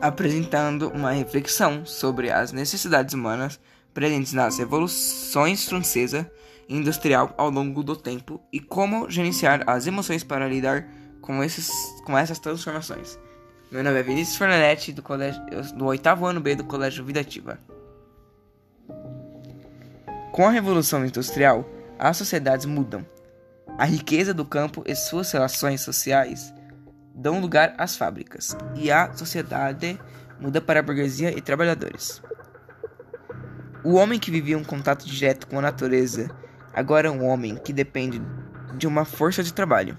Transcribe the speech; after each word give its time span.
apresentando 0.00 0.88
uma 0.88 1.12
reflexão 1.12 1.84
sobre 1.84 2.30
as 2.30 2.52
necessidades 2.52 3.14
humanas 3.14 3.60
presentes 3.92 4.32
nas 4.32 4.58
revoluções 4.58 5.68
francesa 5.68 6.30
e 6.68 6.76
industrial 6.76 7.34
ao 7.36 7.50
longo 7.50 7.82
do 7.82 7.96
tempo 7.96 8.40
e 8.52 8.60
como 8.60 9.10
gerenciar 9.10 9.62
as 9.66 9.86
emoções 9.86 10.24
para 10.24 10.48
lidar 10.48 10.88
com, 11.20 11.42
esses, 11.44 11.70
com 12.04 12.16
essas 12.16 12.38
transformações. 12.38 13.18
Meu 13.70 13.84
nome 13.84 14.00
é 14.00 14.02
Vinícius 14.02 14.36
Fernandes, 14.36 14.94
do, 14.94 15.02
colégio, 15.02 15.40
do 15.76 15.86
oitavo 15.86 16.26
ano 16.26 16.40
B 16.40 16.56
do 16.56 16.64
Colégio 16.64 17.04
Vida 17.04 17.20
Ativa. 17.20 17.58
Com 20.32 20.46
a 20.46 20.50
Revolução 20.50 21.04
Industrial, 21.04 21.68
as 21.98 22.16
sociedades 22.16 22.66
mudam. 22.66 23.06
A 23.78 23.84
riqueza 23.84 24.32
do 24.32 24.44
campo 24.44 24.82
e 24.86 24.94
suas 24.94 25.30
relações 25.30 25.82
sociais 25.82 26.52
dão 27.20 27.38
lugar 27.38 27.74
às 27.76 27.96
fábricas, 27.96 28.56
e 28.74 28.90
a 28.90 29.12
sociedade 29.12 30.00
muda 30.40 30.58
para 30.58 30.80
a 30.80 30.82
burguesia 30.82 31.36
e 31.36 31.42
trabalhadores. 31.42 32.22
O 33.84 33.94
homem 33.94 34.18
que 34.18 34.30
vivia 34.30 34.56
um 34.56 34.64
contato 34.64 35.04
direto 35.04 35.46
com 35.46 35.58
a 35.58 35.62
natureza 35.62 36.30
agora 36.72 37.08
é 37.08 37.10
um 37.10 37.26
homem 37.26 37.56
que 37.56 37.74
depende 37.74 38.22
de 38.78 38.86
uma 38.86 39.04
força 39.04 39.42
de 39.42 39.52
trabalho. 39.52 39.98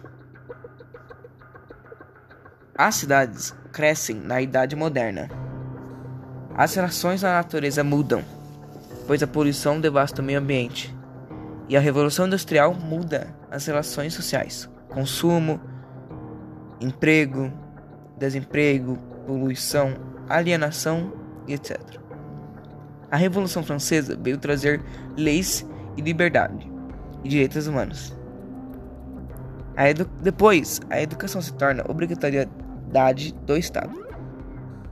As 2.75 2.95
cidades 2.95 3.55
crescem 3.71 4.15
na 4.15 4.41
Idade 4.41 4.75
Moderna. 4.75 5.29
As 6.55 6.73
relações 6.73 7.21
na 7.21 7.33
natureza 7.33 7.83
mudam, 7.83 8.25
pois 9.05 9.21
a 9.21 9.27
poluição 9.27 9.79
devasta 9.79 10.23
o 10.23 10.25
meio 10.25 10.39
ambiente. 10.39 10.95
E 11.69 11.77
a 11.77 11.79
Revolução 11.79 12.25
Industrial 12.25 12.73
muda 12.73 13.27
as 13.51 13.67
relações 13.67 14.15
sociais, 14.15 14.67
consumo, 14.89 15.61
emprego, 16.81 17.51
desemprego, 18.17 18.97
poluição, 19.25 19.93
alienação 20.27 21.13
e 21.47 21.53
etc. 21.53 21.79
A 23.09 23.15
Revolução 23.15 23.63
Francesa 23.63 24.17
veio 24.19 24.37
trazer 24.37 24.81
leis 25.15 25.65
e 25.95 26.01
liberdade 26.01 26.69
e 27.23 27.29
direitos 27.29 27.67
humanos. 27.67 28.15
A 29.75 29.83
depois, 30.21 30.81
a 30.89 31.01
educação 31.01 31.41
se 31.41 31.53
torna 31.53 31.83
obrigatoriedade 31.87 33.33
do 33.45 33.55
Estado. 33.57 34.01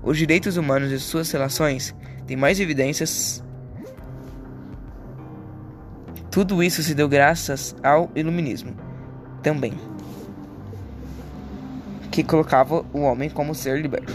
Os 0.01 0.17
direitos 0.17 0.57
humanos 0.57 0.91
e 0.91 0.99
suas 0.99 1.31
relações 1.31 1.95
têm 2.25 2.37
mais 2.37 2.59
evidências. 2.59 3.43
Tudo 6.31 6.63
isso 6.63 6.81
se 6.83 6.93
deu 6.93 7.09
graças 7.09 7.75
ao 7.83 8.09
Iluminismo 8.15 8.75
também 9.41 9.73
que 12.19 12.23
colocava 12.23 12.85
o 12.91 12.99
homem 12.99 13.29
como 13.29 13.55
ser 13.55 13.81
liberto. 13.81 14.13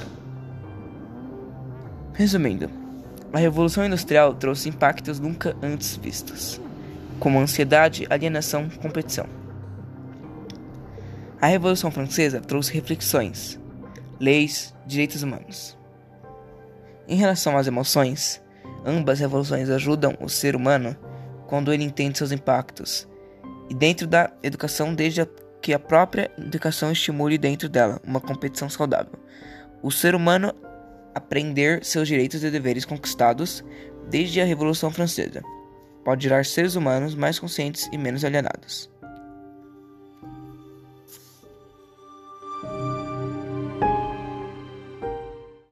Resumindo, 2.12 2.68
a 3.32 3.38
Revolução 3.38 3.84
Industrial 3.84 4.34
trouxe 4.34 4.68
impactos 4.68 5.18
nunca 5.18 5.56
antes 5.62 5.96
vistos, 5.96 6.60
como 7.18 7.40
ansiedade, 7.40 8.06
alienação, 8.10 8.68
competição. 8.68 9.24
A 11.40 11.46
Revolução 11.46 11.90
Francesa 11.90 12.40
trouxe 12.42 12.74
reflexões, 12.74 13.58
leis, 14.20 14.74
direitos 14.86 15.22
humanos. 15.22 15.76
Em 17.08 17.16
relação 17.16 17.56
às 17.56 17.66
emoções, 17.66 18.42
ambas 18.84 19.18
revoluções 19.18 19.70
ajudam 19.70 20.14
o 20.20 20.28
ser 20.28 20.54
humano 20.54 20.94
quando 21.46 21.72
ele 21.72 21.84
entende 21.84 22.18
seus 22.18 22.32
impactos, 22.32 23.08
e 23.70 23.74
dentro 23.74 24.06
da 24.06 24.30
educação 24.42 24.94
desde 24.94 25.22
a 25.22 25.26
que 25.64 25.72
a 25.72 25.78
própria 25.78 26.30
educação 26.36 26.92
estimule 26.92 27.38
dentro 27.38 27.70
dela 27.70 27.98
uma 28.06 28.20
competição 28.20 28.68
saudável. 28.68 29.18
O 29.82 29.90
ser 29.90 30.14
humano 30.14 30.52
aprender 31.14 31.82
seus 31.82 32.06
direitos 32.06 32.44
e 32.44 32.50
deveres 32.50 32.84
conquistados 32.84 33.64
desde 34.10 34.42
a 34.42 34.44
Revolução 34.44 34.90
Francesa 34.90 35.42
pode 36.04 36.24
gerar 36.24 36.44
seres 36.44 36.74
humanos 36.74 37.14
mais 37.14 37.38
conscientes 37.38 37.88
e 37.90 37.96
menos 37.96 38.26
alienados. 38.26 38.90